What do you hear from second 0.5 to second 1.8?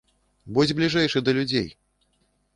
Будзь бліжэйшы да людзей!